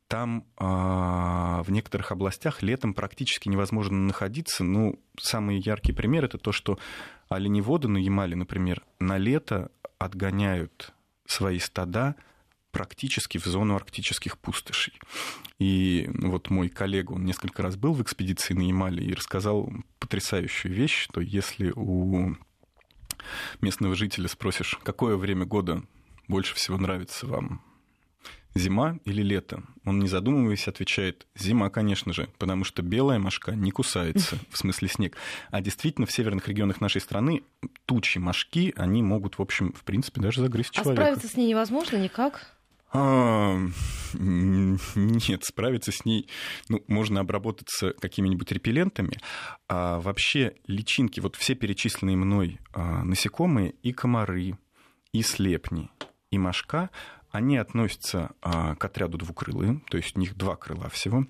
[0.08, 4.62] там а, в некоторых областях летом практически невозможно находиться.
[4.64, 6.78] Ну, самый яркий пример это то, что
[7.28, 10.92] оленеводы на Ямале, например, на лето отгоняют
[11.26, 12.14] свои стада
[12.70, 14.94] практически в зону арктических пустошей.
[15.58, 20.72] И вот мой коллега, он несколько раз был в экспедиции на Ямале и рассказал потрясающую
[20.72, 22.36] вещь, что если у
[23.60, 25.82] местного жителя спросишь, какое время года
[26.28, 27.62] больше всего нравится вам,
[28.58, 29.62] зима или лето?
[29.84, 34.88] Он, не задумываясь, отвечает, зима, конечно же, потому что белая мошка не кусается, в смысле
[34.88, 35.16] снег.
[35.50, 37.42] А действительно, в северных регионах нашей страны
[37.84, 41.02] тучи мошки, они могут, в общем, в принципе, даже загрызть а человека.
[41.02, 42.56] А справиться с ней невозможно никак?
[42.92, 43.58] А,
[44.14, 46.28] нет, справиться с ней
[46.68, 49.18] ну, можно обработаться какими-нибудь репеллентами.
[49.68, 54.56] А вообще личинки, вот все перечисленные мной а, насекомые, и комары,
[55.12, 55.90] и слепни,
[56.30, 56.90] и мошка,
[57.36, 61.26] они относятся а, к отряду двукрылые, то есть у них два крыла всего.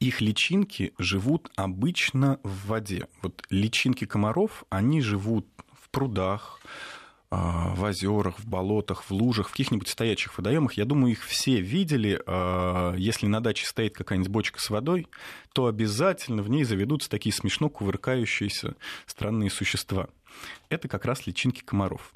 [0.00, 3.06] Их личинки живут обычно в воде.
[3.22, 5.46] Вот личинки комаров, они живут
[5.80, 6.60] в прудах,
[7.30, 10.72] а, в озерах, в болотах, в лужах, в каких-нибудь стоячих водоемах.
[10.72, 12.20] Я думаю, их все видели.
[12.26, 15.06] А, если на даче стоит какая-нибудь бочка с водой,
[15.52, 18.74] то обязательно в ней заведутся такие смешно кувыркающиеся
[19.06, 20.08] странные существа.
[20.68, 22.12] Это как раз личинки комаров.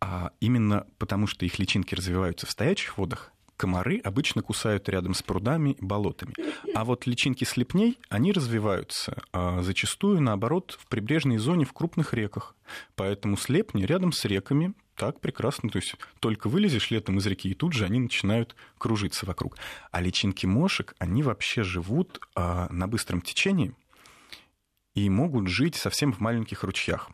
[0.00, 5.22] А именно потому, что их личинки развиваются в стоячих водах, комары обычно кусают рядом с
[5.22, 6.34] прудами и болотами.
[6.74, 12.54] А вот личинки слепней, они развиваются а зачастую, наоборот, в прибрежной зоне в крупных реках.
[12.96, 15.70] Поэтому слепни рядом с реками так прекрасно.
[15.70, 19.56] То есть только вылезешь летом из реки, и тут же они начинают кружиться вокруг.
[19.90, 23.74] А личинки мошек, они вообще живут а, на быстром течении
[24.94, 27.10] и могут жить совсем в маленьких ручьях.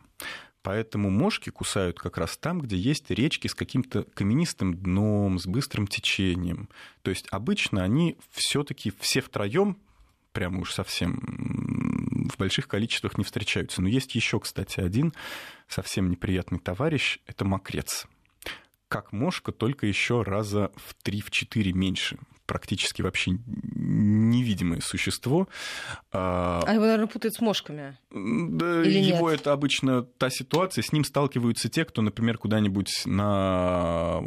[0.63, 5.87] Поэтому мошки кусают как раз там, где есть речки с каким-то каменистым дном, с быстрым
[5.87, 6.69] течением.
[7.01, 9.77] То есть обычно они все-таки все втроем,
[10.33, 13.81] прямо уж совсем в больших количествах не встречаются.
[13.81, 15.13] Но есть еще, кстати, один
[15.67, 18.05] совсем неприятный товарищ это мокрец.
[18.87, 23.31] Как мошка, только еще раза в 3-4 меньше практически вообще
[23.75, 25.47] невидимое существо.
[26.11, 27.97] А, а его, наверное, путают с мошками.
[28.11, 29.41] Да, Или его нет?
[29.41, 30.81] это обычно та ситуация.
[30.81, 34.21] С ним сталкиваются те, кто, например, куда-нибудь на...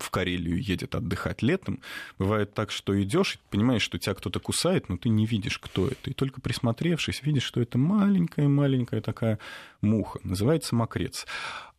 [0.00, 1.80] в Карелию едет отдыхать летом.
[2.18, 5.88] Бывает так, что идешь и понимаешь, что тебя кто-то кусает, но ты не видишь, кто
[5.88, 6.10] это.
[6.10, 9.38] И только присмотревшись, видишь, что это маленькая-маленькая такая
[9.80, 10.20] муха.
[10.22, 11.26] Называется мокрец.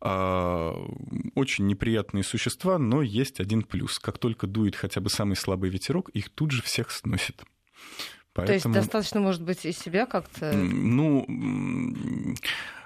[0.02, 0.74] А,
[1.36, 4.00] очень неприятные существа, но есть один плюс.
[4.00, 7.44] Как только дует хотя бы самый слабый ветерок, их тут же всех сносит.
[8.34, 8.48] Поэтому...
[8.48, 10.54] То есть достаточно, может быть, из себя как-то...
[10.54, 11.26] Ну,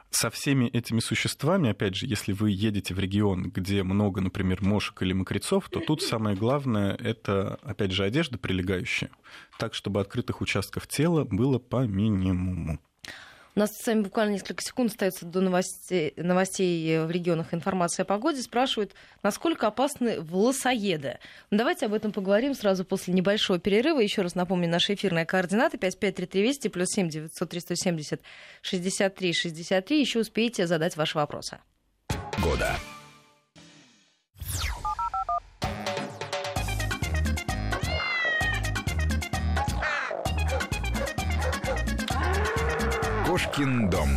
[0.09, 5.01] со всеми этими существами, опять же, если вы едете в регион, где много, например, мошек
[5.01, 9.09] или мокрецов, то тут самое главное— это, опять же, одежда прилегающая,
[9.57, 12.79] так, чтобы открытых участков тела было по минимуму.
[13.55, 18.05] У нас с вами буквально несколько секунд остается до новостей, новостей в регионах информации о
[18.05, 18.41] погоде.
[18.41, 21.19] Спрашивают, насколько опасны волосоеды.
[21.51, 23.99] Ну, давайте об этом поговорим сразу после небольшого перерыва.
[23.99, 28.21] Еще раз напомню, наши эфирные координаты 553320 плюс 7 900 370
[28.63, 29.99] 63 63.
[29.99, 31.59] Еще успеете задать ваши вопросы.
[32.41, 32.75] Года.
[43.53, 44.09] Кошкин дом.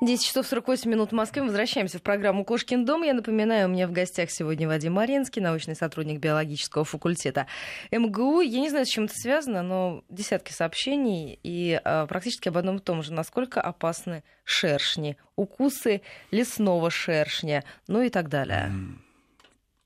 [0.00, 1.42] 10 часов 48 минут в Москве.
[1.42, 3.04] Мы возвращаемся в программу «Кошкин дом».
[3.04, 7.46] Я напоминаю, у меня в гостях сегодня Вадим Маринский, научный сотрудник биологического факультета
[7.92, 8.40] МГУ.
[8.40, 12.78] Я не знаю, с чем это связано, но десятки сообщений и а, практически об одном
[12.78, 13.12] и том же.
[13.12, 16.02] Насколько опасны шершни, укусы
[16.32, 18.72] лесного шершня, ну и так далее.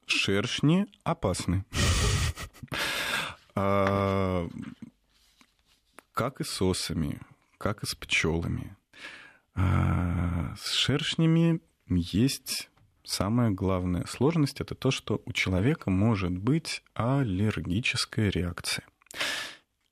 [0.06, 1.66] Шершни опасны.
[6.18, 7.20] Как и с осами,
[7.58, 8.76] как и с пчелами.
[9.54, 12.70] А с шершнями есть
[13.04, 18.84] самая главная сложность это то, что у человека может быть аллергическая реакция.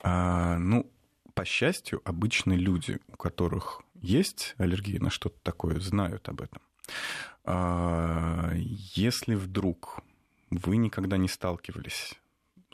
[0.03, 0.91] А, ну,
[1.35, 6.61] по счастью, обычные люди, у которых есть аллергия на что-то такое, знают об этом.
[7.45, 10.01] А, если вдруг
[10.51, 12.14] вы никогда не сталкивались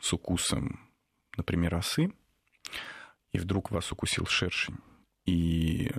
[0.01, 0.89] с укусом,
[1.37, 2.11] например, осы,
[3.33, 4.77] и вдруг вас укусил шершень,
[5.25, 5.91] и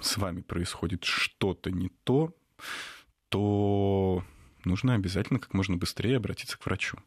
[0.00, 2.34] с вами происходит что-то не то,
[3.28, 4.22] то
[4.64, 6.98] нужно обязательно как можно быстрее обратиться к врачу.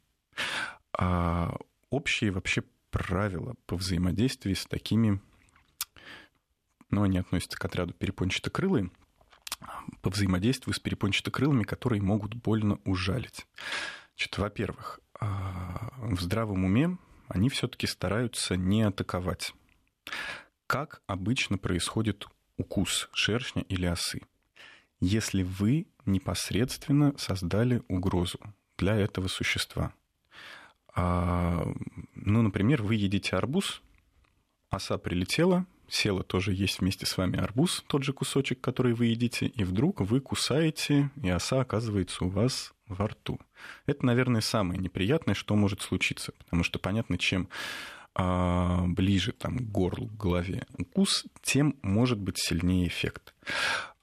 [0.97, 1.55] А
[1.89, 5.21] общие вообще правила по взаимодействию с такими,
[6.89, 8.89] ну, они относятся к отряду перепончатокрылые,
[10.01, 13.45] по взаимодействию с перепончатокрылыми, которые могут больно ужалить.
[14.15, 16.97] Значит, во-первых, а, в здравом уме
[17.27, 19.53] они все-таки стараются не атаковать.
[20.69, 24.21] Как обычно происходит укус шершня или осы?
[24.99, 28.39] Если вы непосредственно создали угрозу
[28.77, 29.93] для этого существа.
[30.93, 31.65] А,
[32.13, 33.81] ну, например, вы едите арбуз,
[34.69, 39.47] оса прилетела, села тоже есть вместе с вами арбуз, тот же кусочек, который вы едите,
[39.47, 43.39] и вдруг вы кусаете, и оса оказывается у вас во рту.
[43.87, 47.49] Это, наверное, самое неприятное, что может случиться, потому что понятно, чем
[48.87, 53.33] ближе там, к горлу, к голове укус, тем может быть сильнее эффект.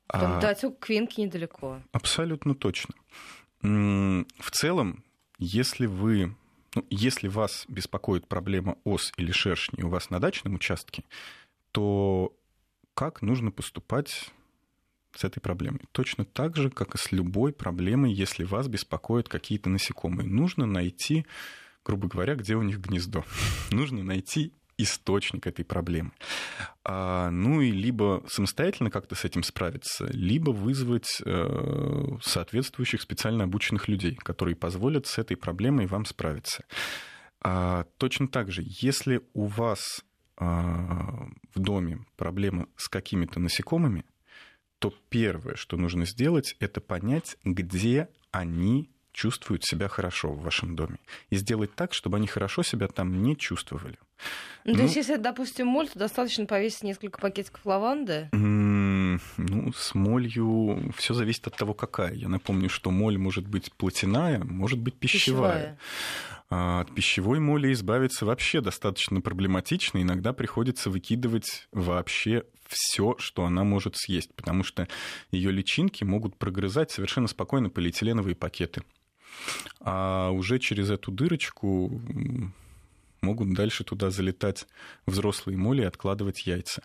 [0.06, 1.82] Там а, до отек Квинки недалеко.
[1.92, 2.94] Абсолютно точно.
[3.62, 5.04] В целом,
[5.38, 6.34] если вы
[6.76, 11.04] ну, если вас беспокоит проблема ос или шершни у вас на дачном участке,
[11.72, 12.36] то
[12.92, 14.30] как нужно поступать
[15.14, 15.80] с этой проблемой?
[15.92, 20.28] Точно так же, как и с любой проблемой, если вас беспокоят какие-то насекомые.
[20.28, 21.24] Нужно найти,
[21.86, 23.24] грубо говоря, где у них гнездо.
[23.70, 26.12] нужно найти источник этой проблемы.
[26.84, 33.88] А, ну и либо самостоятельно как-то с этим справиться, либо вызвать э, соответствующих специально обученных
[33.88, 36.64] людей, которые позволят с этой проблемой вам справиться.
[37.40, 40.04] А, точно так же, если у вас
[40.36, 44.04] а, в доме проблемы с какими-то насекомыми,
[44.78, 50.98] то первое, что нужно сделать, это понять, где они чувствуют себя хорошо в вашем доме.
[51.30, 53.98] И сделать так, чтобы они хорошо себя там не чувствовали.
[54.64, 58.28] Ну, то есть, если, допустим, моль, то достаточно повесить несколько пакетиков лаванды?
[58.32, 62.12] Ну, с молью все зависит от того, какая.
[62.12, 65.78] Я напомню, что моль может быть плотяная, может быть пищевая.
[65.78, 65.78] пищевая.
[66.48, 70.00] А от пищевой моли избавиться вообще достаточно проблематично.
[70.02, 74.86] Иногда приходится выкидывать вообще все, что она может съесть, потому что
[75.30, 78.82] ее личинки могут прогрызать совершенно спокойно полиэтиленовые пакеты.
[79.80, 82.00] А уже через эту дырочку
[83.20, 84.66] могут дальше туда залетать
[85.06, 86.82] взрослые моли и откладывать яйца.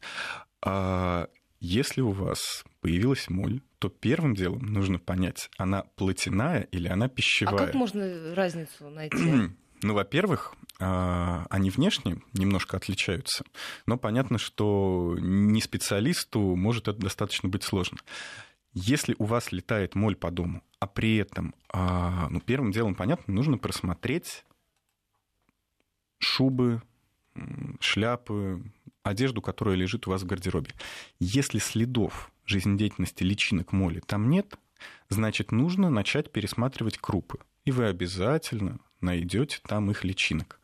[0.62, 1.28] А
[1.60, 7.56] если у вас появилась моль, то первым делом нужно понять, она плотяная или она пищевая.
[7.56, 9.18] А как можно разницу найти?
[9.84, 13.44] Ну, во-первых, а, они внешне немножко отличаются,
[13.88, 17.98] но понятно, что не специалисту может это достаточно быть сложно.
[18.74, 23.34] Если у вас летает моль по дому, а при этом, а, ну, первым делом, понятно,
[23.34, 24.46] нужно просмотреть
[26.20, 26.82] шубы,
[27.80, 28.64] шляпы,
[29.04, 30.72] одежду, которая лежит у вас в гардеробе.
[31.20, 34.56] Если следов жизнедеятельности личинок моли там нет,
[35.10, 37.40] значит, нужно начать пересматривать крупы.
[37.66, 40.60] И вы обязательно найдете там их личинок.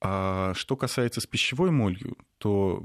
[0.00, 2.84] А что касается с пищевой молью, то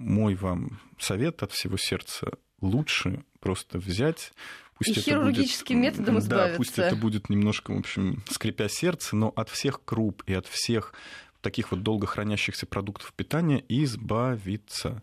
[0.00, 4.32] мой вам совет от всего сердца лучше просто взять
[4.76, 6.52] Пусть и хирургическим будет, методом избавиться.
[6.52, 10.46] Да, пусть это будет немножко, в общем, скрипя сердце, но от всех круп и от
[10.46, 10.94] всех
[11.42, 15.02] таких вот долго хранящихся продуктов питания избавиться.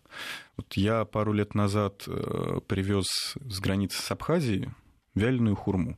[0.56, 4.68] Вот я пару лет назад э, привез с границы с Абхазией
[5.14, 5.96] вяленую хурму.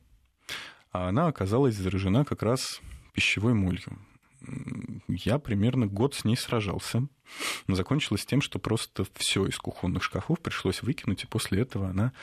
[0.91, 2.81] А она оказалась заражена как раз
[3.13, 3.97] пищевой молью.
[5.07, 7.07] Я примерно год с ней сражался.
[7.67, 12.13] Закончилось тем, что просто все из кухонных шкафов пришлось выкинуть, и после этого она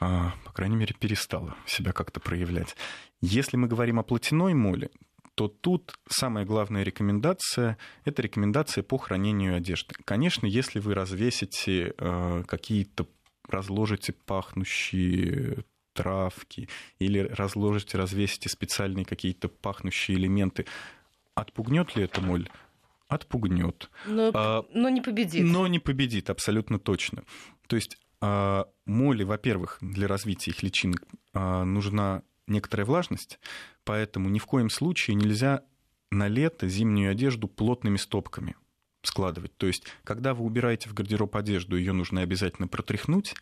[0.00, 2.76] а, по крайней мере, перестала себя как-то проявлять.
[3.20, 4.90] Если мы говорим о платяной моле,
[5.34, 9.94] то тут самая главная рекомендация– это рекомендация по хранению одежды.
[10.04, 13.06] Конечно, если вы развесите э, какие-то,
[13.48, 20.66] разложите пахнущие травки или разложите, развесите специальные какие-то пахнущие элементы,
[21.40, 22.48] отпугнет ли это моль?
[23.08, 23.90] Отпугнет.
[24.06, 25.44] Но, а, но не победит.
[25.44, 27.24] Но не победит, абсолютно точно.
[27.66, 33.38] То есть а, моли, во-первых, для развития их личинок а, нужна некоторая влажность,
[33.84, 35.62] поэтому ни в коем случае нельзя
[36.10, 38.56] на лето зимнюю одежду плотными стопками
[39.02, 39.56] складывать.
[39.56, 43.34] То есть, когда вы убираете в гардероб одежду, ее нужно обязательно протряхнуть,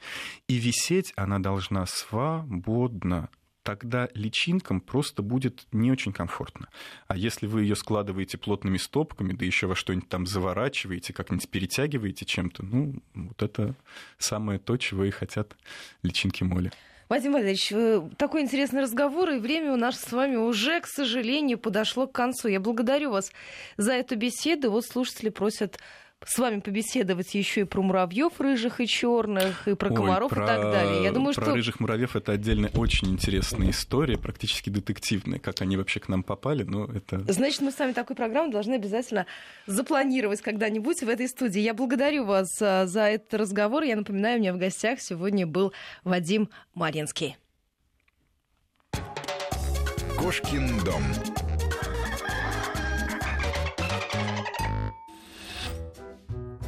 [0.48, 3.30] и висеть она должна свободно
[3.66, 6.68] тогда личинкам просто будет не очень комфортно.
[7.08, 12.24] А если вы ее складываете плотными стопками, да еще во что-нибудь там заворачиваете, как-нибудь перетягиваете
[12.24, 13.74] чем-то, ну, вот это
[14.18, 15.56] самое то, чего и хотят
[16.04, 16.70] личинки моли.
[17.08, 17.72] Вадим Валерьевич,
[18.16, 22.46] такой интересный разговор, и время у нас с вами уже, к сожалению, подошло к концу.
[22.46, 23.32] Я благодарю вас
[23.76, 24.70] за эту беседу.
[24.70, 25.80] Вот слушатели просят
[26.24, 30.44] с вами побеседовать еще и про муравьев рыжих и черных, и про Ой, комаров про,
[30.44, 31.04] и так далее.
[31.04, 31.54] Я думаю, про что...
[31.54, 36.62] рыжих муравьев это отдельная очень интересная история, практически детективная, как они вообще к нам попали,
[36.62, 37.20] но это...
[37.30, 39.26] Значит, мы с вами такую программу должны обязательно
[39.66, 41.60] запланировать когда-нибудь в этой студии.
[41.60, 43.82] Я благодарю вас а, за этот разговор.
[43.82, 47.36] Я напоминаю, у меня в гостях сегодня был Вадим Маринский.
[50.18, 51.02] Кошкин дом.